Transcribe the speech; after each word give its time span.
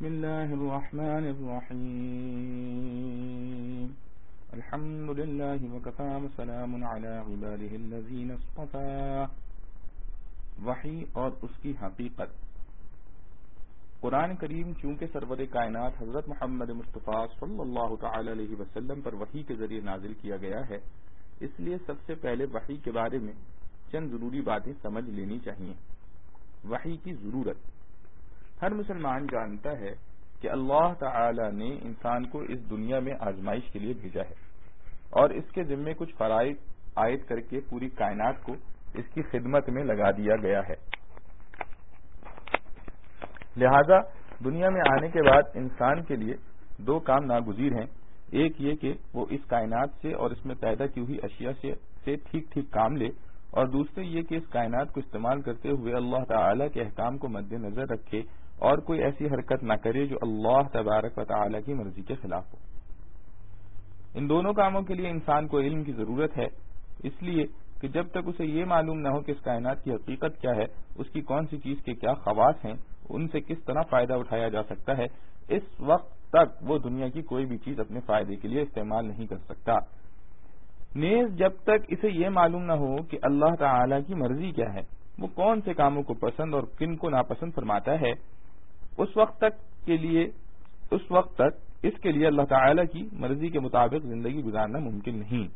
بسم 0.00 0.08
الله 0.08 0.52
الرحمن 0.52 1.02
الرحيم. 1.02 3.86
الحمد 4.52 5.10
لله 5.10 5.72
وكفى 5.72 6.02
وسلام 6.02 6.84
على 6.84 7.06
عباده 7.06 7.72
الذين 7.72 8.30
اصطفى. 8.30 9.24
وحی 10.64 11.04
اور 11.12 11.30
اس 11.42 11.50
کی 11.62 11.72
حقیقت. 11.82 12.44
قرآن 14.00 14.36
کریم 14.36 14.72
چونکہ 14.82 15.06
سرور 15.12 15.38
کائنات 15.50 16.02
حضرت 16.02 16.28
محمد 16.28 16.70
مصطفیٰ 16.70 17.26
صلی 17.40 17.60
اللہ 17.60 17.94
تعالی 18.00 18.32
علیہ 18.32 18.56
وسلم 18.56 19.00
پر 19.00 19.14
وحی 19.14 19.42
کے 19.42 19.54
ذریعے 19.54 19.80
نازل 19.80 20.14
کیا 20.14 20.36
گیا 20.36 20.68
ہے، 20.68 20.78
اس 21.40 21.50
لیے 21.58 21.76
سب 21.86 21.94
سے 22.06 22.14
پہلے 22.14 22.44
وحی 22.44 22.76
کے 22.76 22.90
بارے 22.90 23.18
میں 23.18 23.32
چند 23.92 24.10
ضروری 24.10 24.40
باتیں 24.40 24.72
سمجھ 24.82 25.10
لینی 25.10 25.38
چاہیے۔ 25.38 25.72
وحی 26.68 26.96
کی 26.96 27.14
ضرورت۔ 27.14 27.56
ہر 28.62 28.70
مسلمان 28.70 29.26
جانتا 29.26 29.70
ہے 29.78 29.92
کہ 30.40 30.50
اللہ 30.50 30.92
تعالی 30.98 31.50
نے 31.52 31.78
انسان 31.82 32.26
کو 32.26 32.40
اس 32.40 32.70
دنیا 32.70 32.98
میں 33.00 33.12
آزمائش 33.20 33.72
کے 33.72 33.78
لیے 33.78 33.94
بھیجا 34.00 34.22
ہے 34.22 34.34
اور 35.10 35.30
اس 35.30 35.44
کے 35.52 35.64
ذمے 35.64 35.94
کچھ 35.94 36.14
فرائض 36.14 36.56
عائد 36.96 37.24
کر 37.24 37.40
کے 37.40 37.60
پوری 37.60 37.88
کائنات 37.88 38.42
کو 38.42 38.54
اس 38.94 39.04
کی 39.14 39.22
خدمت 39.22 39.68
میں 39.68 39.84
لگا 39.84 40.10
دیا 40.10 40.36
گیا 40.42 40.60
ہے۔ 40.68 40.74
لہذا 43.56 43.98
دنیا 44.44 44.70
میں 44.70 44.80
آنے 44.90 45.08
کے 45.08 45.22
بعد 45.22 45.42
انسان 45.54 46.02
کے 46.02 46.16
لیے 46.16 46.34
دو 46.78 46.98
کام 46.98 47.24
ناگزیر 47.24 47.72
ہیں۔ 47.72 47.86
ایک 48.32 48.60
یہ 48.60 48.74
کہ 48.74 48.92
وہ 49.14 49.26
اس 49.30 49.40
کائنات 49.48 49.88
سے 50.02 50.12
اور 50.12 50.30
اس 50.30 50.46
میں 50.46 50.54
پیدا 50.54 50.86
کی 50.86 51.00
ہوئی 51.00 51.18
اشیاء 51.22 51.52
سے 52.04 52.16
ٹھیک 52.16 52.52
ٹھیک 52.52 52.70
کام 52.70 52.96
لے 52.96 53.08
اور 53.50 53.66
دوسرے 53.66 54.04
یہ 54.04 54.22
کہ 54.22 54.34
اس 54.34 54.48
کائنات 54.48 54.92
کو 54.92 55.00
استعمال 55.00 55.40
کرتے 55.40 55.68
ہوئے 55.68 55.94
اللہ 55.94 56.24
تعالی 56.28 56.68
کے 56.68 56.82
احکام 56.82 57.18
کو 57.18 57.28
مد 57.28 57.52
نظر 57.52 57.88
رکھے۔ 57.88 58.22
اور 58.60 58.78
کوئی 58.78 59.02
ایسی 59.02 59.26
حرکت 59.26 59.62
نہ 59.62 59.72
کرے 59.72 60.06
جو 60.06 60.16
اللہ 60.22 60.62
تبارک 60.72 61.18
و 61.18 61.24
تعالی 61.24 61.58
کی 61.66 61.74
مرضی 61.74 62.02
کے 62.02 62.14
خلاف 62.14 62.44
ہو۔ 62.52 62.58
ان 64.14 64.28
دونوں 64.28 64.52
کاموں 64.52 64.82
کے 64.82 64.94
لیے 64.94 65.08
انسان 65.08 65.46
کو 65.46 65.60
علم 65.60 65.84
کی 65.84 65.92
ضرورت 65.92 66.38
ہے۔ 66.38 66.46
اس 67.04 67.22
لیے 67.22 67.44
کہ 67.80 67.88
جب 67.88 68.08
تک 68.08 68.28
اسے 68.28 68.44
یہ 68.44 68.64
معلوم 68.64 68.98
نہ 68.98 69.08
ہو 69.08 69.20
کہ 69.20 69.30
اس 69.30 69.40
کائنات 69.40 69.84
کی 69.84 69.92
حقیقت 69.92 70.40
کیا 70.40 70.56
ہے، 70.56 70.64
اس 70.96 71.10
کی 71.10 71.20
کون 71.20 71.46
سی 71.46 71.58
چیز 71.58 71.78
کے 71.84 71.94
کیا 71.94 72.14
خواص 72.14 72.64
ہیں، 72.64 72.74
ان 73.08 73.28
سے 73.28 73.40
کس 73.40 73.64
طرح 73.64 73.82
فائدہ 73.90 74.14
اٹھایا 74.14 74.48
جا 74.48 74.62
سکتا 74.62 74.98
ہے، 74.98 75.06
اس 75.48 75.62
وقت 75.80 76.32
تک 76.32 76.70
وہ 76.70 76.78
دنیا 76.78 77.08
کی 77.08 77.22
کوئی 77.22 77.46
بھی 77.46 77.58
چیز 77.58 77.80
اپنے 77.80 78.00
فائدے 78.00 78.36
کے 78.36 78.48
لیے 78.48 78.60
استعمال 78.60 79.06
نہیں 79.06 79.26
کر 79.26 79.38
سکتا۔ 79.38 79.72
نیز 80.94 81.36
جب 81.36 81.50
تک 81.62 81.86
اسے 81.88 82.08
یہ 82.10 82.28
معلوم 82.28 82.62
نہ 82.62 82.72
ہو 82.72 83.02
کہ 83.02 83.18
اللہ 83.22 83.54
تعالی 83.58 83.96
کی 84.06 84.14
مرضی 84.14 84.50
کیا 84.50 84.74
ہے، 84.74 84.80
وہ 85.18 85.26
کون 85.26 85.60
سے 85.60 85.74
کاموں 85.74 86.02
کو 86.02 86.14
پسند 86.14 86.54
اور 86.54 86.62
کن 86.78 86.96
کو 86.96 87.10
ناپسند 87.10 87.50
فرماتا 87.54 87.92
ہے 88.00 88.39
اس 89.00 89.16
وقت 89.16 89.36
تک 89.38 89.84
کے 89.86 89.96
لیے، 89.96 90.28
اس 90.90 91.00
وقت 91.10 91.34
تک، 91.34 91.52
اس 91.82 91.92
کے 92.02 92.12
لیے 92.12 92.26
اللہ 92.26 92.42
تعالی 92.42 92.82
کی 92.86 93.08
مرضی 93.12 93.48
کے 93.48 93.60
مطابق 93.60 94.06
زندگی 94.06 94.42
گزارنا 94.42 94.78
ممکن 94.78 95.18
نہیں۔ 95.18 95.48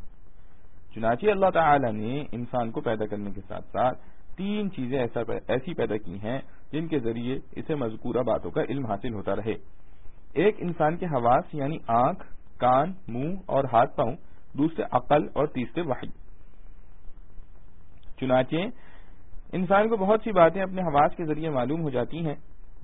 چنانچہ 0.95 1.27
اللہ 1.27 1.51
تعالی 1.55 1.93
نے 1.93 2.25
انسان 2.33 2.71
کو 2.71 2.81
پیدا 2.81 3.07
کرنے 3.07 3.31
کے 3.31 3.41
ساتھ 3.49 3.65
ساتھ 3.73 3.99
تین 4.37 4.71
چیزیں 4.71 5.07
ایسی 5.49 5.75
پیدا 5.75 5.97
کی 5.97 6.19
ہیں 6.19 6.41
جن 6.73 6.89
کے 6.89 6.99
ذریعے 6.99 7.39
اسے 7.57 7.75
مذکورہ 7.75 8.23
باتوں 8.23 8.51
کا 8.51 8.63
علم 8.69 8.87
حاصل 8.87 9.15
ہوتا 9.15 9.37
رہے۔ 9.37 9.55
ایک 10.35 10.57
انسان 10.59 10.97
کے 10.97 11.07
حواس 11.07 11.55
یعنی 11.55 11.77
آنکھ، 11.87 12.25
کان، 12.59 12.93
منہ 13.09 13.35
اور 13.47 13.65
ہاتھ 13.73 13.97
پاؤں، 13.97 14.17
دوسرے 14.59 14.85
عقل 14.93 15.27
اور 15.33 15.47
تیسرے 15.47 15.83
وحی۔ 15.83 16.09
چنانچہ 18.21 18.57
انسان 19.53 19.89
کو 19.89 19.97
بہت 19.97 20.21
سی 20.25 20.33
باتیں 20.33 20.63
اپنے 20.63 20.83
حواس 20.83 21.17
کے 21.17 21.25
ذریعے 21.25 21.51
معلوم 21.51 21.83
ہو 21.83 21.91
جاتی 21.91 22.27
ہیں۔ 22.27 22.35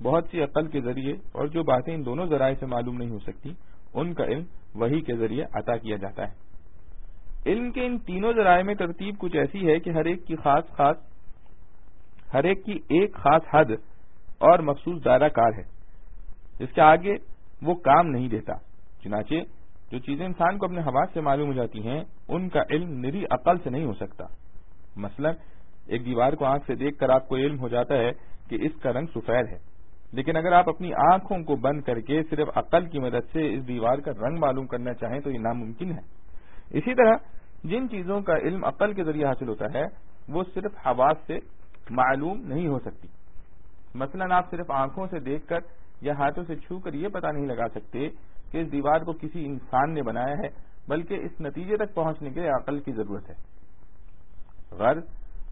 بہت 0.02 0.24
سی 0.30 0.42
عقل 0.42 0.66
کے 0.66 0.80
ذریعے 0.80 1.12
اور 1.32 1.46
جو 1.46 1.62
باتیں 1.62 1.94
ان 1.94 2.04
دونوں 2.04 2.26
ذرائع 2.26 2.54
سے 2.60 2.66
معلوم 2.66 2.96
نہیں 2.96 3.10
ہو 3.10 3.18
سکتی، 3.18 3.52
ان 3.94 4.14
کا 4.14 4.24
علم 4.24 4.44
وہی 4.74 5.00
کے 5.00 5.16
ذریعے 5.16 5.44
عطا 5.52 5.76
کیا 5.76 5.96
جاتا 5.96 6.28
ہے۔ 6.28 6.50
علم 7.46 7.70
کے 7.70 7.86
ان 7.86 7.98
تینوں 7.98 8.32
ذرائع 8.32 8.62
میں 8.62 8.74
ترتیب 8.74 9.14
کچھ 9.18 9.36
ایسی 9.36 9.68
ہے 9.68 9.78
کہ 9.78 9.90
ہر 9.90 10.04
ایک 10.04 10.26
کی 10.26 10.36
خاص 10.36 10.64
خاص، 10.76 10.96
ہر 12.34 12.44
ایک 12.44 12.64
کی 12.64 12.72
ایک 12.72 13.14
خاص 13.14 13.42
حد 13.54 13.72
اور 14.38 14.58
مخصوص 14.58 15.04
دائرہ 15.04 15.28
کار 15.28 15.52
ہے، 15.58 15.62
جس 16.58 16.72
کے 16.74 16.80
آگے 16.80 17.16
وہ 17.62 17.74
کام 17.74 18.06
نہیں 18.06 18.28
دیتا۔ 18.28 18.52
چنانچہ، 19.04 19.34
جو 19.92 19.98
چیزیں 19.98 20.26
انسان 20.26 20.58
کو 20.58 20.66
اپنے 20.66 20.80
حواس 20.80 21.08
سے 21.14 21.20
معلوم 21.20 21.48
ہو 21.48 21.52
جاتی 21.52 21.82
ہیں، 21.82 22.04
ان 22.28 22.48
کا 22.48 22.60
علم 22.70 23.00
نری 23.00 23.24
عقل 23.30 23.58
سے 23.58 23.70
نہیں 23.70 23.84
ہو 23.84 23.92
سکتا۔ 23.92 24.24
مثلا، 24.96 25.30
ایک 25.86 26.06
دیوار 26.06 26.32
کو 26.32 26.44
آنکھ 26.44 26.66
سے 26.66 26.74
دیکھ 26.74 26.98
کر 26.98 27.08
آپ 27.08 27.28
کو 27.28 27.36
علم 27.36 27.60
ہو 27.60 27.68
جاتا 27.68 27.94
ہے 27.94 28.10
کہ 28.48 28.58
اس 28.60 28.80
کا 28.82 28.92
رنگ 28.92 29.06
سفید 29.06 29.48
ہے۔ 29.52 29.58
لیکن 30.12 30.36
اگر 30.36 30.52
آپ 30.52 30.68
اپنی 30.68 30.94
آنکھوں 30.94 31.38
کو 31.38 31.56
بند 31.56 31.82
کر 31.82 32.00
کے 32.00 32.22
صرف 32.30 32.48
عقل 32.54 32.86
کی 32.86 32.98
مدد 32.98 33.32
سے 33.32 33.54
اس 33.54 33.68
دیوار 33.68 33.98
کا 33.98 34.10
رنگ 34.10 34.38
معلوم 34.38 34.66
کرنا 34.66 34.94
چاہیں 34.94 35.20
تو 35.20 35.30
یہ 35.30 35.38
ناممکن 35.38 35.92
ہے۔ 35.92 36.00
اسی 36.70 36.94
طرح 36.94 37.14
جن 37.64 37.88
چیزوں 37.88 38.20
کا 38.20 38.36
علم 38.36 38.64
عقل 38.64 38.92
کے 38.92 39.04
ذریعے 39.04 39.24
حاصل 39.24 39.48
ہوتا 39.48 39.64
ہے، 39.74 39.84
وہ 40.28 40.42
صرف 40.54 40.86
حواس 40.86 41.16
سے 41.26 41.38
معلوم 41.90 42.40
نہیں 42.40 42.68
ہو 42.68 42.78
سکتی۔ 42.78 43.08
مثلا 43.94 44.36
آپ 44.36 44.50
صرف 44.50 44.70
آنکھوں 44.70 45.06
سے 45.10 45.18
دیکھ 45.18 45.46
کر 45.46 45.58
یا 46.00 46.12
ہاتھوں 46.12 46.44
سے 46.46 46.56
چھو 46.56 46.78
کر 46.78 46.92
یہ 46.92 47.08
پتا 47.08 47.30
نہیں 47.30 47.46
لگا 47.46 47.68
سکتے 47.74 48.08
کہ 48.52 48.58
اس 48.58 48.72
دیوار 48.72 49.00
کو 49.00 49.12
کسی 49.12 49.46
انسان 49.46 49.94
نے 49.94 50.02
بنایا 50.02 50.38
ہے، 50.38 50.48
بلکہ 50.88 51.14
اس 51.14 51.40
نتیجے 51.40 51.76
تک 51.76 51.94
پہنچنے 51.94 52.30
کے 52.30 52.40
لیے 52.40 52.50
عقل 52.50 52.80
کی 52.80 52.92
ضرورت 52.92 53.30
ہے۔ 53.30 53.34
غرض، 54.70 55.04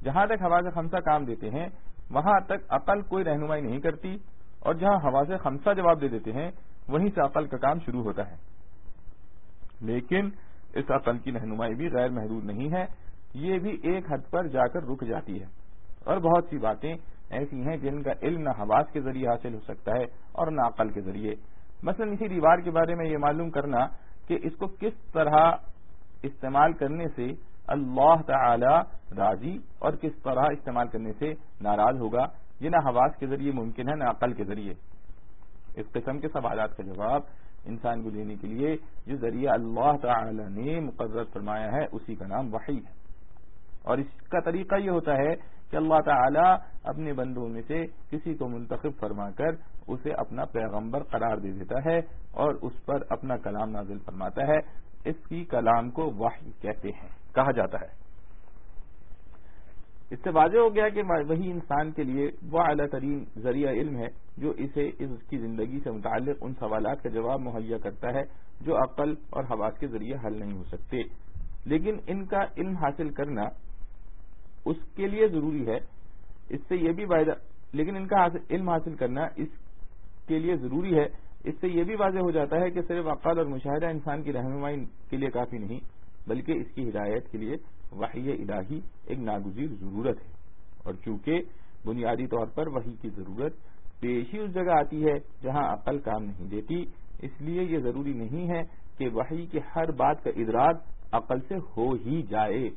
جہاں 0.04 0.26
تک 0.26 0.42
ہوا 0.42 0.60
سے 0.64 0.70
خمسہ 0.70 0.96
کام 0.96 1.24
دیتے 1.24 1.50
ہیں، 1.50 1.66
وہاں 2.10 2.40
تک 2.40 2.64
عقل 2.68 3.02
کوئی 3.02 3.24
رہنمائی 3.24 3.62
نہیں 3.62 3.80
کرتی۔ 3.80 4.16
اور 4.68 4.74
جہاں 4.74 5.10
ہوا 5.10 5.22
سے 5.26 5.36
خمسہ 5.36 5.74
جواب 5.74 6.00
دے 6.00 6.08
دیتے 6.08 6.32
ہیں، 6.32 6.50
وہیں 6.88 7.08
سے 7.14 7.20
عقل 7.20 7.46
کا 7.46 7.56
کام 7.56 7.78
شروع 7.86 8.02
ہوتا 8.02 8.30
ہے۔ 8.30 8.36
لیکن 9.80 10.28
اس 10.74 10.90
عقل 10.90 11.18
کی 11.18 11.32
رہنمائی 11.32 11.74
بھی 11.74 11.88
غیر 11.92 12.08
محدود 12.08 12.44
نہیں 12.44 12.72
ہے، 12.72 12.84
یہ 13.34 13.58
بھی 13.58 13.70
ایک 13.82 14.12
حد 14.12 14.30
پر 14.30 14.46
جا 14.46 14.66
کر 14.66 14.82
رک 14.82 15.04
جاتی 15.04 15.40
ہے۔ 15.40 15.46
اور 16.04 16.16
بہت 16.16 16.44
سی 16.50 16.58
باتیں 16.58 16.94
ایسی 17.30 17.62
ہیں 17.62 17.76
جن 17.76 18.02
کا 18.02 18.10
علم 18.22 18.42
نہ 18.42 18.48
حواس 18.48 18.92
کے 18.92 19.00
ذریعے 19.00 19.28
حاصل 19.28 19.54
ہو 19.54 19.60
سکتا 19.60 19.92
ہے 19.92 20.02
اور 20.32 20.46
نہ 20.46 20.60
عقل 20.60 20.88
کے 20.88 21.00
ذریعے۔ 21.00 21.34
مثلا 21.82 22.06
اسی 22.06 22.28
دیوار 22.28 22.58
کے 22.58 22.70
بارے 22.70 22.94
میں 22.94 23.06
یہ 23.06 23.16
معلوم 23.18 23.50
کرنا 23.50 23.78
کہ 24.26 24.38
اس 24.42 24.56
کو 24.56 24.66
کس 24.66 25.12
طرح 25.12 25.52
استعمال 26.22 26.72
کرنے 26.72 27.04
سے 27.16 27.26
اللہ 27.66 28.22
تعالی 28.26 28.76
راضی 29.16 29.58
اور 29.78 29.92
کس 29.92 30.22
طرح 30.24 30.42
استعمال 30.52 30.88
کرنے 30.88 31.12
سے 31.18 31.32
ناراض 31.60 31.96
ہوگا۔ 32.00 32.47
یہ 32.60 32.68
نہ 32.68 32.76
حواس 32.76 33.16
کے 33.16 33.26
ذریعے 33.26 33.52
ممکن 33.52 33.88
ہے، 33.88 33.94
نہ 33.94 34.04
عقل 34.04 34.32
کے 34.32 34.44
ذریعے۔ 34.44 34.74
اس 35.76 35.86
قسم 35.92 36.18
کے 36.18 36.28
سوالات 36.28 36.76
کا 36.76 36.82
جواب 36.82 37.22
انسان 37.64 38.02
کو 38.02 38.10
دینے 38.10 38.36
کے 38.36 38.46
لیے 38.46 38.76
جو 39.06 39.16
ذریعہ 39.16 39.52
اللہ 39.52 39.96
تعالی 40.02 40.42
نے 40.48 40.80
مقرر 40.80 41.24
فرمایا 41.24 41.72
ہے، 41.72 41.84
اسی 41.92 42.14
کا 42.14 42.26
نام 42.26 42.54
وحی 42.54 42.76
ہے۔ 42.76 43.08
اور 43.84 43.98
اس 43.98 44.28
کا 44.28 44.40
طریقہ 44.40 44.74
یہ 44.74 44.90
ہوتا 44.90 45.16
ہے 45.16 45.58
کہ 45.70 45.76
اللہ 45.76 46.00
تعالی 46.04 46.54
اپنے 46.84 47.12
بندوں 47.12 47.48
میں 47.48 47.62
سے 47.66 47.86
کسی 48.10 48.34
کو 48.34 48.48
منتخب 48.48 49.00
فرما 49.00 49.30
کر 49.30 49.50
اسے 49.88 50.12
اپنا 50.12 50.44
پیغمبر 50.44 51.02
قرار 51.02 51.36
دے 51.36 51.50
دیتا 51.50 51.90
ہے 51.90 51.98
اور 52.30 52.54
اس 52.62 52.86
پر 52.86 53.02
اپنا 53.10 53.36
کلام 53.36 53.70
نازل 53.70 53.98
فرماتا 53.98 54.46
ہے۔ 54.46 54.58
اس 55.04 55.16
کی 55.28 55.44
کلام 55.44 55.90
کو 55.90 56.10
وحی 56.10 56.50
کہتے 56.60 56.88
ہیں، 56.88 57.34
کہا 57.34 57.50
جاتا 57.50 57.78
ہے۔ 57.80 58.07
اس 60.10 60.18
سے 60.24 60.30
واضح 60.30 60.58
ہو 60.58 60.74
گیا 60.74 60.88
کہ 60.88 61.02
وہی 61.28 61.50
انسان 61.50 61.92
کے 61.92 62.02
لیے 62.02 62.30
وہ 62.50 62.58
اعلیٰ 62.60 62.86
ترین 62.86 63.24
ذریعہ 63.38 63.70
علم 63.70 63.96
ہے 63.96 64.06
جو 64.36 64.50
اسے 64.50 64.90
اس 64.98 65.10
کی 65.30 65.38
زندگی 65.38 65.78
سے 65.84 65.90
متعلق 65.90 66.36
ان 66.40 66.54
سوالات 66.54 67.02
کا 67.02 67.08
جواب 67.08 67.40
مہیا 67.40 67.78
کرتا 67.78 68.14
ہے 68.14 68.22
جو 68.60 68.76
عقل 68.76 69.14
اور 69.30 69.44
حواس 69.44 69.78
کے 69.78 69.86
ذریعے 69.86 70.14
حل 70.24 70.38
نہیں 70.38 70.58
ہو 70.58 70.64
سکتے۔ 70.64 70.96
لیکن 71.66 71.96
ان 72.06 72.26
کا 72.26 72.40
علم 72.58 72.76
حاصل 72.76 73.08
کرنا 73.08 73.42
اس 74.66 74.76
کے 74.96 75.06
لیے 75.06 75.28
ضروری 75.28 75.66
ہے۔ 75.66 75.78
اس 76.50 76.60
سے 76.68 76.76
یہ 76.76 76.92
بھی 76.92 77.04
لیکن 77.72 77.96
ان 77.96 78.06
کا 78.06 78.26
علم 78.50 78.68
حاصل 78.68 78.94
کرنا 78.94 79.22
اس 79.36 79.48
کے 80.26 80.38
لیے 80.38 80.56
ضروری 80.56 80.98
ہے۔ 80.98 81.06
اس 81.44 81.54
سے 81.60 81.68
یہ 81.68 81.82
بھی 81.82 81.94
واضح 81.94 82.18
ہو 82.18 82.30
جاتا 82.30 82.60
ہے 82.60 82.70
کہ 82.70 82.80
صرف 82.82 83.06
عقل 83.06 83.38
اور 83.38 83.46
مشاہدہ 83.46 83.86
انسان 83.86 84.22
کی 84.22 84.32
رہنمائی 84.32 84.84
کے 85.10 85.16
لیے 85.16 85.30
کافی 85.30 85.58
نہیں، 85.58 85.80
بلکہ 86.26 86.52
اس 86.52 86.74
کی 86.74 86.88
ہدایت 86.88 87.28
کے 87.28 87.38
لیے 87.38 87.54
وحی 87.92 88.30
الہی 88.30 88.80
ایک 89.06 89.18
ناگزیر 89.18 89.66
ضرورت 89.80 90.18
ہے۔ 90.18 90.32
اور 90.84 90.94
چونکہ 91.04 91.42
بنیادی 91.84 92.26
طور 92.26 92.46
پر 92.46 92.66
وہی 92.66 92.94
کی 93.02 93.08
ضرورت 93.08 93.52
پیشی 94.00 94.38
اس 94.38 94.54
جگہ 94.54 94.70
آتی 94.70 95.04
ہے 95.04 95.18
جہاں 95.42 95.72
عقل 95.72 95.98
کام 95.98 96.24
نہیں 96.24 96.48
دیتی، 96.48 96.84
اس 97.22 97.30
لیے 97.40 97.62
یہ 97.62 97.78
ضروری 97.78 98.12
نہیں 98.12 98.48
ہے 98.48 98.62
کہ 98.98 99.08
وہی 99.08 99.46
کی 99.46 99.58
ہر 99.76 99.90
بات 99.90 100.24
کا 100.24 100.30
ادراک 100.36 100.82
عقل 101.12 101.40
سے 101.48 101.54
ہو 101.54 101.92
ہی 101.92 102.22
جائے۔ 102.22 102.70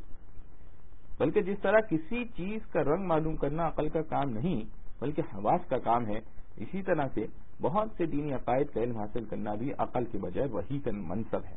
بلکہ 1.19 1.41
جس 1.41 1.59
طرح 1.61 1.79
کسی 1.79 2.25
چیز 2.25 2.65
کا 2.65 2.81
رنگ 2.81 3.07
معلوم 3.07 3.35
کرنا 3.35 3.67
عقل 3.67 3.89
کا 3.89 4.01
کام 4.01 4.29
نہیں، 4.29 4.61
بلکہ 5.01 5.21
حواس 5.21 5.69
کا 5.69 5.77
کام 5.77 6.05
ہے، 6.05 6.19
اسی 6.57 6.81
طرح 6.81 7.07
سے 7.13 7.25
بہت 7.61 7.87
سے 7.97 8.05
دینی 8.05 8.33
عقائد 8.33 8.67
کا 8.67 8.81
علم 8.81 8.97
حاصل 8.97 9.25
کرنا 9.25 9.55
بھی 9.55 9.71
عقل 9.77 10.05
کے 10.05 10.17
بجائے 10.17 10.47
وہی 10.51 10.79
کا 10.79 10.91
منصب 10.93 11.45
ہے۔ 11.49 11.55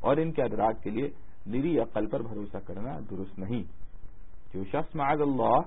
اور 0.00 0.16
ان 0.16 0.32
کے 0.32 0.42
ادراک 0.42 0.82
کے 0.82 0.90
لیے 0.90 1.10
نری 1.46 1.78
عقل 1.78 2.06
پر 2.06 2.22
بھروسہ 2.22 2.56
کرنا 2.66 2.98
درست 3.10 3.38
نہیں۔ 3.38 3.62
جو 4.54 4.64
شخص 4.64 4.96
معاذ 4.96 5.20
اللہ 5.20 5.60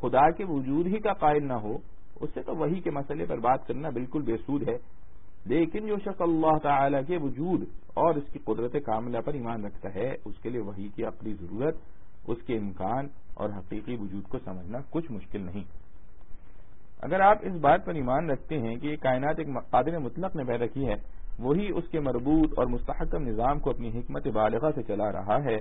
خدا 0.00 0.30
کے 0.30 0.44
وجود 0.44 0.86
ہی 0.86 0.98
کا 0.98 1.12
قائل 1.12 1.48
نہ 1.48 1.52
ہو، 1.52 1.76
اس 2.20 2.30
سے 2.34 2.42
تو 2.42 2.56
وہی 2.56 2.80
کے 2.80 2.90
مسئلے 2.90 3.24
پر 3.24 3.38
بات 3.38 3.66
کرنا 3.66 3.90
بالکل 3.90 4.22
بے 4.22 4.36
سود 4.36 4.68
ہے۔ 4.68 4.76
لیکن 5.44 5.86
جو 5.86 5.96
شخص 5.98 6.20
اللہ 6.20 6.58
تعالی 6.62 6.98
کے 7.06 7.16
وجود 7.16 7.62
اور 7.86 8.14
اس 8.14 8.32
کی 8.32 8.38
قدرت 8.38 8.72
کاملہ 8.72 9.18
پر 9.20 9.34
ایمان 9.34 9.64
رکھتا 9.64 9.94
ہے، 9.94 10.14
اس 10.24 10.38
کے 10.42 10.50
لیے 10.50 10.60
وہی 10.60 10.88
کی 10.88 11.04
اپنی 11.04 11.34
ضرورت، 11.34 11.76
اس 12.28 12.38
کے 12.46 12.58
امکان 12.58 13.06
اور 13.34 13.50
حقیقی 13.50 13.96
وجود 13.96 14.24
کو 14.28 14.38
سمجھنا 14.38 14.78
کچھ 14.90 15.12
مشکل 15.12 15.40
نہیں۔ 15.40 15.64
اگر 17.02 17.20
آپ 17.20 17.38
اس 17.42 17.52
بات 17.52 17.86
پر 17.86 17.94
ایمان 17.94 18.30
رکھتے 18.30 18.58
ہیں 18.58 18.76
کہ 18.76 18.86
یہ 18.86 18.96
کائنات 18.96 19.38
ایک 19.38 19.48
قادر 19.70 19.98
مطلق 19.98 20.36
نے 20.36 20.44
پیدا 20.44 20.66
کی 20.66 20.86
ہے 20.88 20.94
وہی 21.38 21.68
اس 21.74 21.84
کے 21.90 22.00
مربوط 22.00 22.58
اور 22.58 22.66
مستحکم 22.66 23.28
نظام 23.28 23.58
کو 23.58 23.70
اپنی 23.70 23.88
حکمت 23.88 24.26
بالغہ 24.26 24.70
سے 24.74 24.82
چلا 24.82 25.12
رہا 25.12 25.44
ہے 25.44 25.56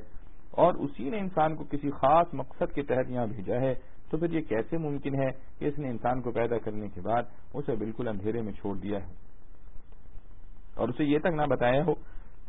اور 0.52 0.74
اسی 0.74 1.10
نے 1.10 1.20
انسان 1.20 1.56
کو 1.56 1.64
کسی 1.64 1.92
خاص 1.92 2.34
مقصد 2.34 2.76
کے 2.76 2.84
تحت 2.84 3.10
یہاں 3.10 3.28
بھیجا 3.28 3.62
ہے 3.62 3.74
تو 4.10 4.18
پھر 4.18 4.34
یہ 4.34 4.42
کیسے 4.42 4.78
ممکن 4.78 5.16
ہے 5.16 5.32
کہ 5.60 5.66
اس 5.66 5.80
نے 5.80 5.90
انسان 5.90 6.22
کو 6.22 6.32
پیدا 6.32 6.58
کرنے 6.58 6.88
کے 6.88 7.02
بعد 7.02 7.24
اسے 7.54 7.76
بالکل 7.76 8.08
اندھیرے 8.08 8.42
میں 8.42 8.54
چھوڑ 8.54 8.76
دیا 8.76 8.98
ہے؟ 8.98 9.14
اور 10.76 10.90
اسے 10.90 11.04
یہ 11.04 11.20
تک 11.20 11.34
نہ 11.36 11.42
بتایا 11.50 11.84
ہو 11.86 11.94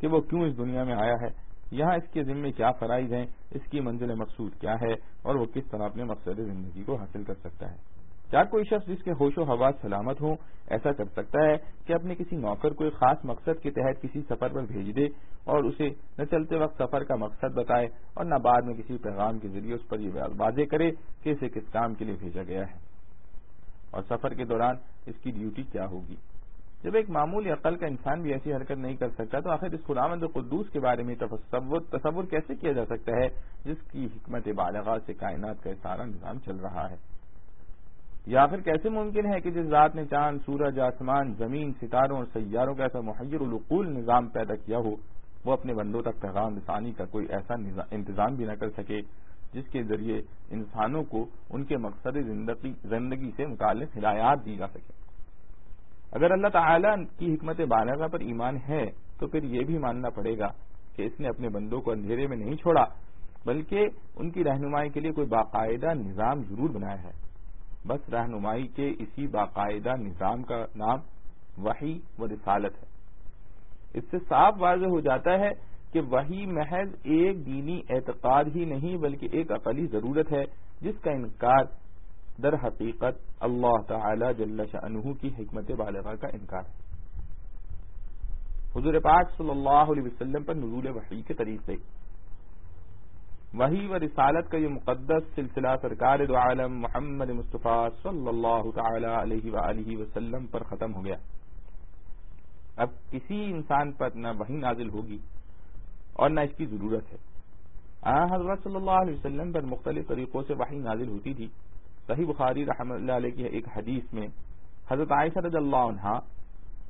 کہ 0.01 0.07
وہ 0.07 0.21
کیوں 0.21 0.41
اس 0.41 0.59
دنیا 0.59 0.85
میں 0.85 0.95
آیا 0.95 1.15
ہے؟ 1.23 1.29
یہاں 1.71 1.95
اس 1.95 2.13
کے 2.13 2.25
ذمے 2.25 2.53
کیا 2.53 2.71
فرائض 2.71 3.13
ہیں؟ 3.13 3.27
اس 3.51 3.71
کی 3.71 3.81
منزل 3.81 4.15
مقصود 4.15 4.55
کیا 4.61 4.75
ہے؟ 4.75 4.93
اور 5.23 5.35
وہ 5.35 5.45
کس 5.45 5.65
طرح 5.71 5.83
اپنے 5.83 6.05
مقصد 6.05 6.37
زندگی 6.37 6.85
کو 6.85 6.97
حاصل 6.97 7.25
کر 7.25 7.35
سکتا 7.35 7.71
ہے؟ 7.71 7.96
کیا 8.31 8.43
کوئی 8.45 8.65
شخص 8.65 8.89
جس 8.89 9.03
کے 9.03 9.11
ہوش 9.13 9.39
و 9.39 9.43
حواس 9.43 9.75
سلامت 9.83 10.21
ہوں، 10.21 10.37
ایسا 10.67 10.93
کر 10.93 11.05
سکتا 11.05 11.45
ہے 11.45 11.57
کہ 11.87 11.93
اپنے 11.93 12.15
کسی 12.15 12.37
نوکر 12.37 12.71
کو 12.71 12.85
ایک 12.85 12.93
خاص 12.93 13.17
مقصد 13.25 13.63
کے 13.63 13.71
تحت 13.71 14.03
کسی 14.03 14.21
سفر 14.23 14.49
پر 14.49 14.63
بھیج 14.63 14.97
دے 14.97 15.05
اور 15.45 15.65
اسے 15.65 15.89
نہ 16.19 16.25
چلتے 16.25 16.57
وقت 16.57 16.83
سفر 16.83 17.05
کا 17.05 17.17
مقصد 17.17 17.55
بتائے 17.55 17.87
اور 18.15 18.25
نہ 18.25 18.35
بعد 18.35 18.63
میں 18.63 18.75
کسی 18.75 18.97
پیغام 18.99 19.39
کے 19.39 19.49
ذریعے 19.49 19.75
اس 19.75 19.89
پر 19.89 19.99
یہ 19.99 20.11
واضح 20.39 20.63
کرے 20.71 20.91
کہ 21.23 21.31
اسے 21.31 21.49
کس 21.49 21.73
کام 21.73 21.95
کے 21.95 22.05
لیے 22.05 22.15
بھیجا 22.19 22.43
گیا 22.43 22.61
ہے۔ 22.61 22.79
اور 23.91 24.03
سفر 24.03 24.35
کے 24.35 24.45
دوران 24.45 24.77
اس 25.07 25.15
کی 25.23 25.31
ڈیوٹی 25.31 25.63
کیا 25.63 25.87
ہوگی؟ 25.87 26.17
جب 26.83 26.95
ایک 26.95 27.11
معمولی 27.11 27.51
عقل 27.51 27.77
کا 27.77 27.87
انسان 27.87 28.23
بھی 28.23 28.33
ایسی 28.33 28.55
حرکت 28.55 28.71
نہیں 28.71 28.97
کر 28.97 29.09
سکتا 29.09 29.41
تو 29.41 29.51
آخر 29.51 29.67
اس 29.67 29.81
خدامت 29.87 30.33
قدوس 30.35 30.71
کے 30.71 30.81
بارے 30.81 31.03
میں 31.03 31.15
تصور 31.15 31.81
تصور 31.81 32.25
کیسے 32.25 32.55
کیا 32.55 32.73
جا 32.73 32.85
سکتا 32.85 33.13
ہے 33.17 33.29
جس 33.65 33.91
کی 33.91 34.07
حکمت 34.07 34.49
بالغ 34.49 34.97
سے 35.07 35.15
کائنات 35.15 35.63
کا 35.63 35.71
سارا 35.83 36.05
نظام 36.05 36.39
چل 36.39 36.57
رہا 36.57 36.91
ہے؟ 36.91 37.16
یا 38.27 38.47
پھر 38.47 38.61
کیسے 38.61 38.89
ممکن 38.89 39.27
ہے 39.33 39.41
کہ 39.41 39.51
جس 39.51 39.67
ذات 39.71 39.95
نے 39.95 40.05
چاند، 40.05 40.39
سورج، 40.47 40.79
آسمان، 40.81 41.33
زمین، 41.39 41.73
ستاروں 41.81 42.17
اور 42.17 42.25
سیاروں 42.33 42.75
کا 42.75 42.83
ایسا 42.83 43.01
محیر 43.01 43.41
القول 43.41 43.87
نظام 43.89 44.29
پیدا 44.29 44.55
کیا 44.65 44.79
ہو، 44.79 44.95
وہ 45.45 45.53
اپنے 45.53 45.75
بندوں 45.75 46.03
تک 46.03 46.21
پیغام 46.21 46.57
رسانی 46.57 46.93
کا 46.93 47.05
کوئی 47.05 47.27
ایسا 47.31 47.55
انتظام 47.91 48.35
بھی 48.35 48.45
نہ 48.45 48.53
کر 48.61 48.71
سکے، 48.77 49.01
جس 49.55 49.69
کے 49.73 49.83
ذریعے 49.83 50.21
انسانوں 50.51 51.03
کو 51.05 51.25
ان 51.51 51.65
کے 51.65 51.77
مقصد 51.77 52.17
زندگی 52.89 53.31
سے 53.37 53.47
متعلق 53.47 53.97
ہدایات 53.99 54.45
دی 54.45 54.57
جا 54.57 54.67
سکے 54.75 54.93
اگر 56.13 56.31
اللہ 56.31 56.49
تعالی 56.49 56.89
کی 57.19 57.33
حکمت 57.35 57.61
بالغ 57.69 58.07
پر 58.13 58.21
ایمان 58.21 58.57
ہے، 58.69 58.85
تو 59.19 59.27
پھر 59.27 59.43
یہ 59.45 59.65
بھی 59.65 59.79
ماننا 59.79 60.11
پڑے 60.11 60.39
گا 60.39 60.49
کہ 60.97 61.03
اس 61.03 61.21
نے 61.21 61.29
اپنے 61.29 61.49
بندوں 61.49 61.81
کو 61.81 61.91
اندھیرے 61.93 62.27
میں 62.27 62.37
نہیں 62.37 62.57
چھوڑا، 62.57 62.85
بلکہ 63.47 63.87
ان 64.17 64.31
کی 64.31 64.45
رہنمائی 64.45 64.91
کے 64.91 65.01
لیے 65.01 65.13
کوئی 65.13 65.27
باقاعدہ 65.29 65.95
نظام 65.95 66.43
ضرور 66.43 66.71
بنایا 66.71 67.03
ہے۔ 67.03 67.26
بس 67.87 68.09
رہنمائی 68.09 68.67
کے 68.67 68.91
اسی 68.99 69.27
باقاعدہ 69.27 69.97
نظام 69.97 70.43
کا 70.43 70.65
نام 70.77 70.99
وہی 71.59 71.99
و 72.19 72.27
رسالت 72.27 72.83
ہے۔ 72.83 72.89
اس 73.95 74.05
سے 74.11 74.19
صاف 74.29 74.55
واضح 74.59 74.87
ہو 74.87 75.01
جاتا 75.01 75.39
ہے 75.39 75.51
کہ 75.93 76.01
وہی 76.01 76.47
محض 76.47 76.95
ایک 77.05 77.47
دینی 77.47 77.81
اعتقاد 77.89 78.45
ہی 78.55 78.65
نہیں 78.65 78.97
بلکہ 78.97 79.29
ایک 79.33 79.53
عقلی 79.53 79.87
ضرورت 79.87 80.33
ہے 80.33 80.45
جس 80.81 81.01
کا 81.01 81.11
انکار 81.11 81.65
در 82.43 82.55
حقیقت 82.55 83.21
اللہ 83.41 83.77
تعالی 83.89 84.27
جل 84.39 84.67
شأنہ 84.73 85.13
کی 85.13 85.29
حکمت 85.39 85.71
بالغہ 85.71 86.15
کا 86.15 86.29
انکار 86.33 86.63
ہے۔ 86.69 86.87
حضور 88.77 88.95
پاک 88.95 89.31
صلی 89.37 89.51
اللہ 89.51 89.93
علیہ 89.93 90.03
وسلم 90.03 90.43
پر 90.43 90.55
نزول 90.55 90.87
وحی 90.87 91.23
کے 91.23 91.35
طریقے 91.35 91.75
وہی 93.55 93.87
و 93.87 93.99
رسالت 93.99 94.51
کا 94.51 94.57
یہ 94.57 94.69
مقدس 94.69 95.35
سلسلہ 95.35 95.69
سرکار 95.83 96.25
دو 96.29 96.37
عالم 96.37 96.81
محمد 96.81 97.31
مصطفیٰ 97.31 97.89
صلی 98.03 98.29
اللہ 98.29 98.71
تعالی 98.75 99.07
علیہ 99.07 99.53
وآلہ 99.53 99.97
وسلم 99.97 100.47
پر 100.47 100.63
ختم 100.63 100.95
ہو 100.95 101.05
گیا۔ 101.05 101.17
اب 102.77 102.91
کسی 103.11 103.45
انسان 103.45 103.93
پر 103.93 104.11
نہ 104.15 104.29
وہی 104.39 104.57
نازل 104.57 104.89
ہوگی 104.89 105.19
اور 106.13 106.31
نہ 106.31 106.41
اس 106.41 106.57
کی 106.57 106.67
ضرورت 106.67 107.13
ہے۔ 107.13 107.19
حضرت 108.33 108.63
صلی 108.65 108.77
اللہ 108.77 108.99
علیہ 109.03 109.15
وسلم 109.15 109.53
پر 109.53 109.63
مختلف 109.65 110.07
طریقوں 110.09 110.43
سے 110.47 110.55
وہی 110.55 110.79
نازل 110.79 111.09
ہوتی 111.09 111.35
تھی۔ 111.35 111.49
صحیح 112.07 112.27
بخاری 112.27 112.65
رحمۃ 112.67 112.95
اللہ 112.95 113.13
علیہ 113.13 113.31
کی 113.31 113.45
ایک 113.45 113.69
حدیث 113.77 114.13
میں 114.15 114.27
حضرت 114.91 115.13
عائشہ 115.13 115.39
رضی 115.47 115.57
اللہ 115.57 115.85
عنہ 115.93 116.19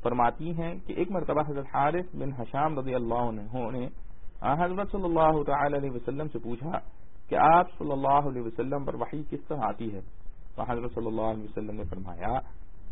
فرماتی 0.02 0.52
ہیں 0.58 0.74
کہ 0.86 0.92
ایک 0.92 1.10
مرتبہ 1.10 1.42
حضرت 1.48 1.66
حارث 1.74 2.14
بن 2.14 2.32
حشام 2.38 2.78
رضی 2.78 2.94
اللہ 2.94 3.22
عنہ 3.30 3.70
نے 3.72 3.86
حضرت 4.42 4.92
صلی 4.92 5.04
اللہ 5.04 5.42
تعالی 5.42 5.76
علیہ 5.76 5.90
وسلم 5.90 6.28
سے 6.28 6.38
پوچھا 6.38 6.70
کہ 7.28 7.34
آپ 7.34 7.66
صلی 7.78 7.92
اللہ 7.92 8.28
علیہ 8.28 8.42
وسلم 8.42 8.84
پر 8.84 8.94
وحی 8.94 9.22
کس 9.30 9.44
طرح 9.48 9.58
آتی 9.62 9.94
ہے؟ 9.94 10.00
تو 10.56 10.62
حضرت 10.62 10.94
صلی 10.94 11.06
اللہ 11.06 11.22
علیہ 11.22 11.44
وسلم 11.44 11.76
نے 11.76 11.82
فرمایا 11.90 12.38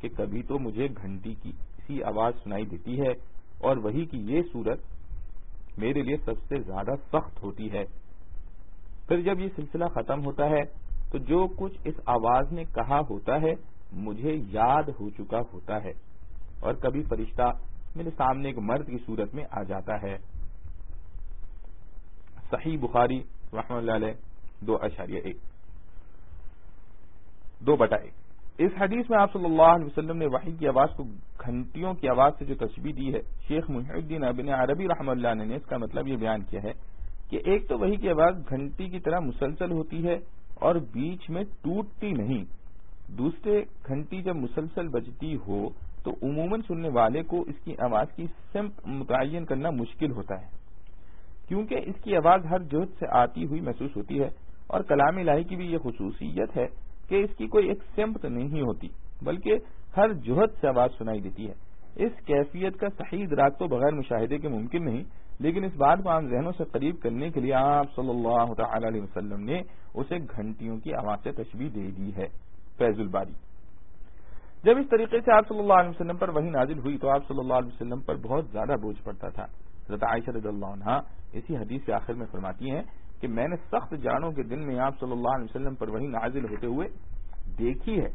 کہ 0.00 0.08
کبھی 0.08 0.42
تو 0.42 0.58
مجھے 0.58 0.86
گھنٹی 0.86 1.34
کی 1.34 1.50
اسی 1.78 2.02
آواز 2.02 2.32
سنائی 2.44 2.64
دیتی 2.64 3.00
ہے 3.00 3.12
اور 3.60 3.76
وہی 3.76 4.04
کی 4.04 4.18
یہ 4.18 4.42
صورت 4.52 4.80
میرے 5.78 6.02
لیے 6.02 6.16
سب 6.16 6.38
سے 6.48 6.60
زیادہ 6.60 6.90
سخت 7.12 7.42
ہوتی 7.42 7.72
ہے۔ 7.72 7.84
پھر 9.08 9.20
جب 9.20 9.40
یہ 9.40 9.48
سلسلہ 9.56 9.84
ختم 9.84 10.24
ہوتا 10.24 10.50
ہے 10.50 10.62
تو 11.12 11.18
جو 11.18 11.46
کچھ 11.46 11.78
اس 11.84 11.94
آواز 12.06 12.52
نے 12.52 12.64
کہا 12.64 13.00
ہوتا 13.10 13.36
ہے 13.36 13.54
مجھے 13.92 14.34
یاد 14.34 14.82
ہو 14.82 15.10
چکا 15.10 15.40
ہوتا 15.52 15.84
ہے 15.84 15.92
اور 16.60 16.74
کبھی 16.74 17.02
فرشتہ 17.02 17.50
میرے 17.96 18.10
سامنے 18.10 18.48
ایک 18.48 18.58
مرد 18.58 18.86
کی 18.86 18.98
صورت 19.06 19.34
میں 19.34 19.44
آ 19.50 19.62
جاتا 19.62 20.02
ہے۔ 20.02 20.16
صحیح 22.54 22.78
بخاری 22.80 23.22
رحمۃ 23.52 23.76
اللہ 23.76 23.92
علیہ، 23.92 24.12
دو 24.60 24.76
اشاریہ، 24.82 25.20
ایک۔ 25.24 25.36
دو 27.66 27.76
بٹا 27.76 27.96
ایک۔ 27.96 28.12
اس 28.58 28.70
حدیث 28.80 29.10
میں 29.10 29.18
آپ 29.18 29.32
صلی 29.32 29.44
اللہ 29.44 29.62
علیہ 29.62 29.84
وسلم 29.84 30.16
نے 30.16 30.26
وحی 30.26 30.52
کی 30.52 30.68
آواز 30.68 30.88
کو 30.96 31.04
گھنٹیوں 31.46 31.94
کی 31.94 32.08
آواز 32.08 32.32
سے 32.38 32.44
جو 32.44 32.54
تشبیح 32.54 32.92
دی 32.96 33.14
ہے، 33.14 33.20
شیخ 33.48 33.70
محی 33.70 33.92
الدین 33.92 34.24
ابن 34.24 34.48
عربی 34.48 34.88
رحمۃ 34.88 35.10
اللہ 35.10 35.44
نے 35.44 35.56
اس 35.56 35.64
کا 35.64 35.76
مطلب 35.76 36.08
یہ 36.08 36.16
بیان 36.16 36.42
کیا 36.42 36.62
ہے 36.62 36.72
کہ 37.28 37.40
ایک 37.44 37.68
تو 37.68 37.78
وہی 37.78 37.96
کی 37.96 38.08
آواز 38.08 38.50
گھنٹی 38.50 38.88
کی 38.88 39.00
طرح 39.00 39.18
مسلسل 39.18 39.70
ہوتی 39.70 40.06
ہے 40.06 40.18
اور 40.54 40.74
بیچ 40.74 41.30
میں 41.30 41.44
ٹوٹتی 41.44 42.12
نہیں۔ 42.12 42.44
دوسرے، 43.08 43.62
گھنٹی 43.86 44.22
جب 44.22 44.36
مسلسل 44.36 44.88
بجتی 44.88 45.36
ہو 45.36 45.68
تو 46.04 46.10
عموماً 46.22 46.60
سننے 46.66 46.88
والے 46.88 47.22
کو 47.22 47.40
اس 47.40 47.64
کی 47.64 47.74
آواز 47.78 48.16
کی 48.16 48.26
سمت 48.52 48.86
متعین 48.86 49.44
کرنا 49.44 49.70
مشکل 49.70 50.10
ہوتا 50.10 50.40
ہے۔ 50.40 50.63
کیونکہ 51.48 51.74
اس 51.84 52.04
کی 52.04 52.16
آواز 52.16 52.46
ہر 52.50 52.58
جہد 52.58 52.98
سے 52.98 53.06
آتی 53.10 53.46
ہوئی 53.46 53.60
محسوس 53.60 53.96
ہوتی 53.96 54.20
ہے 54.20 54.28
اور 54.66 54.80
کلام 54.80 55.16
الہی 55.16 55.44
کی 55.44 55.56
بھی 55.56 55.66
یہ 55.66 55.78
خصوصیت 55.78 56.56
ہے 56.56 56.66
کہ 57.08 57.14
اس 57.14 57.36
کی 57.36 57.46
کوئی 57.46 57.68
ایک 57.68 57.82
سمت 57.96 58.24
نہیں 58.24 58.62
ہوتی، 58.62 58.88
بلکہ 59.22 59.54
ہر 59.96 60.12
جہد 60.12 60.60
سے 60.60 60.68
آواز 60.68 60.90
سنائی 60.98 61.20
دیتی 61.20 61.48
ہے۔ 61.48 61.52
اس 61.96 62.12
کیفیت 62.26 62.76
کا 62.76 62.86
صحیح 62.98 63.22
ادراک 63.22 63.58
تو 63.58 63.66
بغیر 63.66 63.92
مشاہدے 63.92 64.38
کے 64.38 64.48
ممکن 64.48 64.84
نہیں، 64.84 65.02
لیکن 65.40 65.64
اس 65.64 65.76
بات 65.76 65.98
کو 66.02 66.10
عام 66.10 66.28
ذہنوں 66.28 66.52
سے 66.52 66.64
قریب 66.64 66.98
کرنے 67.02 67.30
کے 67.30 67.40
لیے 67.40 67.54
آپ 67.54 67.86
صلی 67.96 68.10
اللہ 68.10 68.54
تعالی 68.54 68.88
علیہ 68.88 69.02
وسلم 69.02 69.44
نے 69.44 69.60
اسے 69.94 70.16
گھنٹیوں 70.18 70.76
کی 70.76 70.94
آواز 70.94 71.18
سے 71.22 71.32
تشبیح 71.32 71.68
دے 71.74 71.90
دی 71.90 72.10
ہے۔ 72.16 72.26
فیض 72.78 73.00
الباری۔ 73.00 73.32
جب 74.64 74.78
اس 74.78 74.86
طریقے 74.90 75.20
سے 75.20 75.32
آپ 75.32 75.48
صلی 75.48 75.58
اللہ 75.58 75.72
علیہ 75.72 75.90
وسلم 75.90 76.16
پر 76.16 76.28
وہی 76.28 76.50
نازل 76.50 76.78
ہوئی 76.78 76.98
تو 76.98 77.08
آپ 77.08 77.28
صلی 77.28 77.38
اللہ 77.38 77.54
علیہ 77.54 77.68
وسلم 77.68 78.00
پر 78.00 78.14
بہت 78.14 78.44
زیادہ 78.52 78.76
بوجھ 78.80 79.02
پڑتا 79.04 79.28
تھا۔ 79.28 79.46
حضرت 79.88 80.04
عائشہ 80.04 80.30
رضی 80.30 80.48
اللہ 80.48 80.66
عنہ 80.66 80.98
اسی 81.32 81.56
حدیث 81.56 81.84
کے 81.84 81.92
آخر 81.92 82.14
میں 82.14 82.26
فرماتی 82.30 82.70
ہیں 82.70 82.82
کہ 83.20 83.28
میں 83.28 83.48
نے 83.48 83.56
سخت 83.56 83.94
جانوں 84.02 84.30
کے 84.32 84.42
دن 84.42 84.66
میں 84.66 84.78
آپ 84.78 85.00
صلی 85.00 85.12
اللہ 85.12 85.28
علیہ 85.28 85.44
وسلم 85.44 85.74
پر 85.74 85.88
وہی 85.88 86.06
نازل 86.06 86.44
ہوتے 86.44 86.66
ہوئے 86.66 86.88
دیکھی 87.58 88.00
ہے۔ 88.00 88.08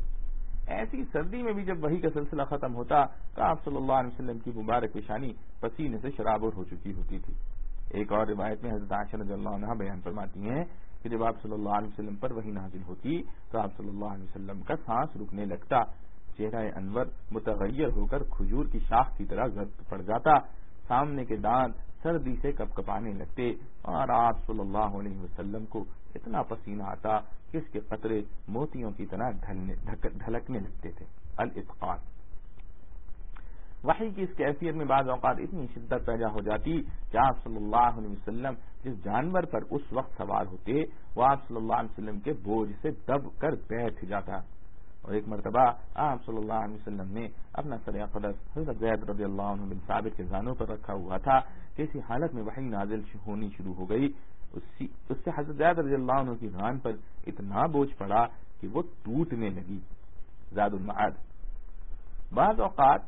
ایسی 0.67 1.03
سردی 1.11 1.41
میں 1.43 1.53
بھی 1.53 1.63
جب 1.65 1.83
وہی 1.83 1.97
کا 1.97 2.09
سلسلہ 2.13 2.43
ختم 2.43 2.75
ہوتا 2.75 3.05
تو 3.35 3.41
آپ 3.41 3.63
صلی 3.65 3.75
اللہ 3.75 3.93
علیہ 3.93 4.11
وسلم 4.13 4.39
کی 4.39 4.51
مبارک 4.55 4.93
پیشانی 4.93 5.33
پسینے 5.61 5.97
سے 6.01 6.09
شرابور 6.17 6.53
ہو 6.55 6.63
چکی 6.63 6.93
ہوتی 6.93 7.19
تھی۔ 7.19 7.33
ایک 7.89 8.11
اور 8.13 8.27
روایت 8.27 8.63
میں 8.63 8.71
حضرت 8.71 8.91
عائشہ 8.91 9.15
رضی 9.15 9.33
اللہ 9.33 9.49
عنہ 9.49 9.73
بیان 9.77 10.01
فرماتی 10.03 10.49
ہیں 10.49 10.63
کہ 11.03 11.09
جب 11.09 11.23
آپ 11.23 11.41
صلی 11.41 11.53
اللہ 11.53 11.69
علیہ 11.69 11.87
وسلم 11.87 12.15
پر 12.15 12.31
وہی 12.31 12.51
نازل 12.51 12.81
ہوتی 12.87 13.21
تو 13.51 13.59
آپ 13.59 13.77
صلی 13.77 13.89
اللہ 13.89 14.05
علیہ 14.05 14.23
وسلم 14.23 14.61
کا 14.61 14.75
سانس 14.75 15.15
رکنے 15.17 15.45
لگتا۔ 15.45 15.83
چہرہ 16.37 16.69
انور 16.75 17.05
متغیر 17.31 17.89
ہو 17.95 18.05
کر 18.05 18.23
کھجور 18.23 18.65
کی 18.65 18.79
شاخ 18.79 19.17
کی 19.17 19.25
طرح 19.25 19.47
پڑ 19.89 20.01
جاتا۔ 20.01 20.31
سامنے 20.89 21.25
کے 21.25 21.35
دانت 21.35 21.75
سردی 22.03 22.35
سے 22.41 22.51
کپ 22.51 22.75
کپانے 22.75 23.13
لگتے 23.13 23.51
اور 23.81 24.09
آپ 24.09 24.45
صلی 24.47 24.59
اللہ 24.59 24.99
علیہ 24.99 25.21
وسلم 25.21 25.65
کو 25.65 25.83
اتنا 26.15 26.41
پسینہ 26.41 26.83
آتا 26.83 27.19
کہ 27.51 27.57
اس 27.57 27.63
کے 27.71 27.79
قطرے 27.79 28.21
موتیوں 28.47 28.91
کی 28.91 29.05
طرح 29.05 29.29
ڈھلکنے 30.17 30.59
لگتے 30.59 30.91
تھے۔ 30.91 31.05
الاتقان۔ 31.37 31.97
وحی 33.83 34.09
کی 34.09 34.21
اس 34.21 34.29
کیفیت 34.37 34.75
میں 34.75 34.85
بعض 34.85 35.09
اوقات 35.09 35.35
اتنی 35.39 35.65
شدت 35.73 36.05
پیدا 36.05 36.27
ہو 36.27 36.41
جاتی 36.41 36.81
کہ 37.11 37.17
آپ 37.17 37.43
صلی 37.43 37.57
اللہ 37.57 37.97
علیہ 37.97 38.09
وسلم 38.09 38.53
جس 38.83 39.03
جانور 39.03 39.43
پر 39.43 39.59
اس 39.71 39.81
وقت 39.91 40.17
سوار 40.17 40.45
ہوتے 40.45 40.73
وہ 41.15 41.23
آپ 41.23 41.47
صلی 41.47 41.57
اللہ 41.57 41.73
علیہ 41.73 41.91
وسلم 41.91 42.19
کے 42.19 42.31
بوجھ 42.33 42.71
سے 42.81 42.89
دب 42.91 43.39
کر 43.39 43.51
بیٹھ 43.51 44.05
جاتا۔ 44.05 44.58
اور 45.01 45.13
ایک 45.13 45.27
مرتبہ 45.27 45.71
آپ 45.95 46.25
صلی 46.25 46.37
اللہ 46.37 46.59
علیہ 46.65 46.75
وسلم 46.75 47.11
نے 47.11 47.27
اپنا 47.53 47.75
سر 47.85 48.05
قدس 48.05 48.57
حضرت 48.57 48.77
زید 48.79 49.09
رضی 49.09 49.23
اللہ 49.23 49.41
عنہ 49.41 49.61
بن 49.61 49.79
ثابت 49.87 50.17
کے 50.17 50.23
زانوں 50.23 50.55
پر 50.55 50.69
رکھا 50.69 50.93
ہوا 50.93 51.17
تھا 51.17 51.39
کہ 51.75 51.81
اسی 51.81 51.99
حالت 52.09 52.33
میں 52.33 52.43
وہی 52.43 52.65
نازل 52.69 53.01
ہونی 53.27 53.49
شروع 53.57 53.73
ہو 53.73 53.89
گئی۔ 53.89 54.07
اس 54.53 54.63
سے 55.23 55.29
حضرت 55.37 55.55
زید 55.55 55.79
رضی 55.79 55.93
اللہ 55.93 56.11
عنہ 56.11 56.31
کی 56.39 56.47
غان 56.53 56.79
پر 56.79 56.91
اتنا 57.27 57.65
بوجھ 57.65 57.93
پڑا 57.97 58.25
کہ 58.59 58.67
وہ 58.67 58.81
ٹوٹنے 59.03 59.49
لگی۔ 59.49 59.79
زاد 60.53 60.69
المعاد۔ 60.73 61.11
بعض 62.33 62.59
اوقات 62.59 63.01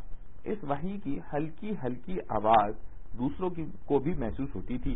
اس 0.43 0.63
وحی 0.63 0.98
کی 1.03 1.19
ہلکی 1.33 1.74
ہلکی 1.83 2.17
آواز 2.29 2.74
دوسروں 3.19 3.50
کی 3.50 3.65
کو 3.86 4.00
بھی 4.00 4.13
محسوس 4.13 4.55
ہوتی 4.55 4.77
تھی۔ 4.77 4.95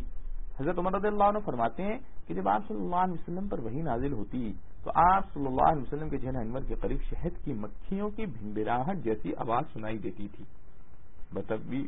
حضرت 0.60 0.78
عمر 0.80 0.94
رضی 0.94 1.08
اللہ 1.08 1.24
عنہ 1.24 1.40
فرماتے 1.46 1.84
ہیں 1.84 1.98
کہ 2.28 2.34
جب 2.34 2.48
آپ 2.50 2.62
صلی 2.68 2.78
اللہ 2.78 2.96
علیہ 2.96 3.14
وسلم 3.14 3.48
پر 3.48 3.60
وہی 3.60 3.82
نازل 3.82 4.14
ہوتی 4.14 4.52
تو 4.86 4.92
آپ 4.96 5.34
صلی 5.34 5.46
اللہ 5.46 5.62
علیہ 5.62 5.82
وسلم 5.82 6.10
کے 6.10 6.18
جہن 6.18 6.36
انور 6.36 6.62
کے 6.68 6.75
قریب 6.75 7.01
شہد 7.01 7.46
کی 7.46 7.54
مکھیوں 7.54 8.10
کی 8.10 8.25
بھنبراہٹ 8.25 8.98
جیسی 8.98 9.32
آواز 9.38 9.63
سنائی 9.74 9.98
دیتی 9.98 10.27
تھی۔ 10.27 10.44
بتوی 11.34 11.88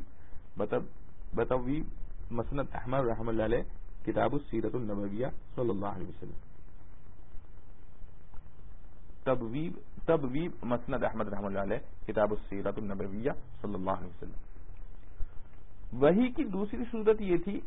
بتوی 1.36 1.82
مسنت 2.32 2.76
احمد 2.76 3.00
رحم 3.00 3.30
اللہ 3.30 3.44
علیہ، 3.44 3.64
کتاب 4.06 4.34
السیرت 4.34 4.76
النبویہ 4.76 5.28
صلی 5.56 5.70
اللہ 5.70 5.86
علیہ 5.86 6.08
وسلم۔ 6.08 6.40
تبویب 9.24 9.78
تبویب 10.06 10.52
مسند 10.64 11.04
احمد 11.04 11.28
رحم 11.28 11.46
اللہ 11.46 11.60
علیہ، 11.60 11.78
کتاب 12.08 12.32
السیرت 12.32 12.78
النبویہ 12.78 13.32
صلی 13.62 13.74
اللہ 13.74 13.92
علیہ 13.92 14.08
وسلم۔ 14.08 14.40
وہی 16.02 16.32
کی 16.32 16.44
دوسری 16.44 16.84
صورت 16.92 17.22
یہ 17.22 17.38
تھی 17.38 17.60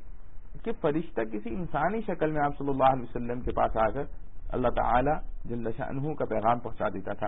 کہ 0.65 0.73
فرشتہ 0.81 1.21
کسی 1.33 1.55
انسانی 1.55 2.01
شکل 2.01 2.31
میں 2.31 2.43
آپ 2.45 2.59
صلی 2.59 2.69
اللہ 2.69 2.93
علیہ 2.93 3.03
وسلم 3.03 3.41
کے 3.41 3.51
پاس 3.51 3.77
آ 3.77 3.91
کر 3.91 4.05
اللہ 4.53 4.69
تعالی 4.69 5.11
جل 5.45 5.71
شانہ 5.77 6.15
کا 6.15 6.25
پیغام 6.25 6.59
پہنچا 6.59 6.89
دیتا 6.89 7.13
تھا۔ 7.13 7.27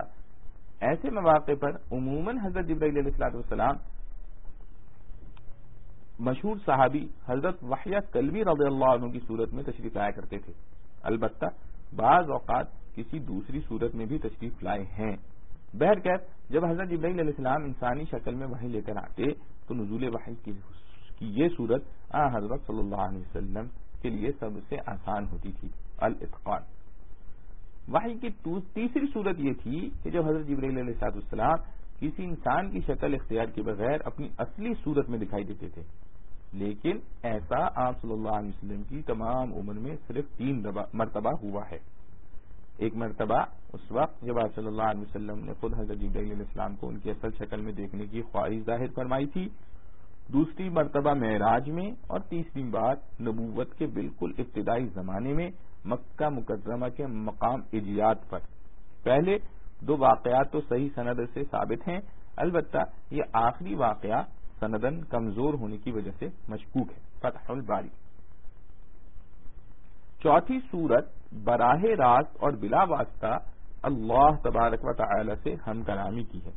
ایسے 0.79 1.09
مواقع 1.09 1.51
پر 1.59 1.71
عموماً 1.91 2.37
حضرت 2.37 2.65
جبرائیل 2.65 2.97
علیہ 2.97 3.11
السلاط 3.11 3.35
والسلام 3.35 3.75
مشہور 6.19 6.55
صحابی 6.65 7.07
حضرت 7.27 7.63
وحیہ 7.63 7.97
کلوی 8.11 8.43
رضی 8.43 8.65
اللہ 8.65 8.85
عنہ 8.85 9.11
کی 9.11 9.19
صورت 9.27 9.53
میں 9.53 9.63
تشریف 9.63 9.95
لایا 9.95 10.11
کرتے 10.11 10.37
تھے۔ 10.37 10.53
البتہ 11.03 11.45
بعض 11.95 12.29
اوقات 12.29 12.65
کسی 12.95 13.19
دوسری 13.19 13.59
صورت 13.67 13.95
میں 13.95 14.05
بھی 14.05 14.17
تشریف 14.17 14.63
لائے 14.63 14.83
ہیں۔ 14.83 15.15
بہرکیف 15.73 16.49
جب 16.49 16.65
حضرت 16.65 16.87
ابراہیل 16.91 17.19
علیہ 17.19 17.33
السلام 17.37 17.63
انسانی 17.63 18.03
شکل 18.11 18.35
میں 18.35 18.47
وحی 18.47 18.67
لے 18.67 18.81
کر 18.81 18.97
آتے 18.97 19.23
تو 19.67 19.73
نزول 19.73 20.07
وحی 20.07 20.33
کی 20.43 20.51
یہ 21.19 21.47
صورت 21.57 21.81
آ 22.15 22.27
حضرت 22.27 22.59
صلی 22.67 22.79
اللہ 22.79 22.95
علیہ 22.95 23.19
وسلم 23.19 23.67
کے 24.01 24.09
لیے 24.09 24.31
سب 24.31 24.49
سے 24.69 24.75
آسان 24.85 25.25
ہوتی 25.31 25.51
تھی۔ 25.51 25.69
الاتقان۔ 25.97 26.61
وحی 27.87 28.13
کی 28.13 28.29
تیسری 28.73 29.05
صورت 29.13 29.39
یہ 29.39 29.53
تھی 29.63 29.89
کہ 30.03 30.09
جب 30.09 30.25
حضرت 30.25 30.45
ابراہیل 30.49 30.77
علیہ 30.77 30.93
السلام 31.01 31.55
کسی 31.99 32.25
انسان 32.25 32.69
کی 32.69 32.79
شکل 32.79 33.13
اختیار 33.13 33.45
کے 33.45 33.61
بغیر 33.61 33.97
اپنی 34.05 34.27
اصلی 34.37 34.73
صورت 34.83 35.09
میں 35.09 35.19
دکھائی 35.19 35.43
دیتے 35.43 35.69
تھے۔ 35.69 35.81
لیکن 36.53 36.97
ایسا 37.23 37.67
آپ 37.75 38.01
صلی 38.01 38.13
اللہ 38.13 38.29
علیہ 38.29 38.49
وسلم 38.49 38.83
کی 38.83 39.01
تمام 39.01 39.53
عمر 39.53 39.73
میں 39.73 39.95
صرف 40.07 40.25
تین 40.37 40.63
مرتبہ 40.93 41.31
ہوا 41.43 41.63
ہے۔ 41.71 41.77
ایک 42.77 42.95
مرتبہ 42.95 43.39
اس 43.73 43.91
وقت 43.91 44.21
جب 44.21 44.39
آپ 44.39 44.55
صلی 44.55 44.67
اللہ 44.67 44.81
علیہ 44.81 45.01
وسلم 45.01 45.45
نے 45.45 45.53
خود 45.53 45.73
حضرت 45.73 46.17
علیہ 46.17 46.33
السلام 46.33 46.75
کو 46.75 46.87
ان 46.87 46.99
کی 46.99 47.09
اصل 47.09 47.27
شکل 47.39 47.61
میں 47.61 47.73
دیکھنے 47.73 48.05
کی 48.05 48.21
خواہش 48.21 48.65
ظاہر 48.65 48.87
فرمائی 48.95 49.25
تھی۔ 49.25 49.49
دوسری 50.33 50.69
مرتبہ 50.69 51.13
معراج 51.13 51.69
میں 51.69 51.91
اور 52.07 52.19
تیسری 52.19 52.63
بات 52.63 53.21
نبوت 53.21 53.75
کے 53.75 53.85
بالکل 53.85 54.31
ابتدائی 54.37 54.87
زمانے 54.87 55.33
میں 55.33 55.51
مکہ 55.85 56.29
مقدمہ 56.29 56.87
کے 56.89 57.07
مقام 57.07 57.61
اجیات 57.73 58.29
پر۔ 58.29 58.39
پہلے 59.03 59.37
دو 59.81 59.97
واقعات 59.97 60.51
تو 60.51 60.61
صحیح 60.61 60.89
سند 60.95 61.19
سے 61.33 61.43
ثابت 61.43 61.87
ہیں، 61.87 61.99
البتہ 62.35 62.77
یہ 63.11 63.21
آخری 63.33 63.75
واقعہ 63.75 64.23
سندن 64.59 65.03
کمزور 65.03 65.53
ہونے 65.53 65.77
کی 65.77 65.91
وجہ 65.91 66.11
سے 66.19 66.27
مشکوک 66.47 66.91
ہے۔ 66.91 66.99
فتح 67.19 67.51
الباری۔ 67.51 67.87
چوتھی 70.19 70.59
صورت 70.71 71.05
براہ 71.43 71.83
راست 71.83 72.37
اور 72.43 72.51
بلا 72.51 72.83
واسطہ 72.83 73.39
اللہ 73.83 74.35
تبارک 74.43 74.85
و 74.85 74.93
تعالی 74.93 75.31
سے 75.43 75.55
ہم 75.67 75.83
کلامی 75.83 76.23
کی 76.23 76.39
ہے۔ 76.45 76.51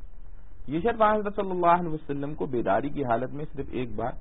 یہ 0.66 0.80
شرف 0.80 1.02
حضرت 1.02 1.36
صلی 1.36 1.50
اللہ 1.50 1.80
علیہ 1.80 1.88
وسلم 1.88 2.34
کو 2.34 2.46
بیداری 2.46 2.88
کی 2.88 3.04
حالت 3.04 3.30
میں 3.30 3.44
صرف 3.52 3.66
ایک 3.70 3.94
بار 3.94 4.12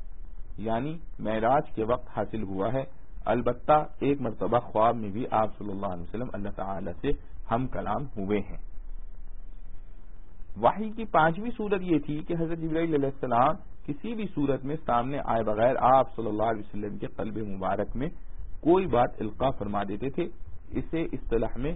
یعنی 0.58 0.98
معراج 1.20 1.76
کے 1.76 1.84
وقت 1.84 2.18
حاصل 2.18 2.44
ہوا 2.44 2.74
ہے۔ 2.74 3.05
البتہ 3.26 3.84
ایک 4.00 4.22
مرتبہ 4.22 4.60
خواب 4.60 4.96
میں 4.96 5.10
بھی 5.10 5.26
آپ 5.32 5.58
صلی 5.58 5.72
اللہ 5.72 5.86
علیہ 5.86 6.04
وسلم 6.04 6.28
اللہ 6.34 6.50
تعالی 6.50 6.92
سے 7.02 7.12
ہم 7.52 7.68
کلام 7.68 8.06
ہوئے 8.18 8.40
ہیں۔ 8.40 8.58
واحد 10.58 10.96
کی 10.96 11.06
پانچویں 11.06 11.52
صورت 11.58 11.82
یہ 11.82 12.00
تھی 12.00 12.24
کہ 12.24 12.34
حضرت 12.34 12.60
علیہ 12.60 13.06
السلام 13.06 13.56
کسی 13.86 14.14
بھی 14.14 14.26
صورت 14.36 14.66
میں 14.66 14.76
سامنے 14.86 15.18
آئے 15.26 15.44
بغیر 15.44 15.76
آپ 15.82 16.16
صلی 16.16 16.28
اللہ 16.28 16.44
علیہ 16.44 16.64
وسلم 16.66 16.98
کے 16.98 17.08
قلب 17.08 17.38
مبارک 17.38 17.96
میں 17.96 18.10
کوئی 18.62 18.86
بات 18.86 19.22
القاع 19.22 19.50
فرما 19.50 19.84
دیتے 19.84 20.10
تھے، 20.10 20.24
اسے 20.70 21.02
اصطلاح 21.02 21.58
میں 21.58 21.74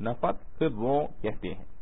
نفت 0.00 0.58
پھر 0.58 0.70
رو 0.70 1.06
کہتے 1.22 1.48
ہیں۔ 1.48 1.73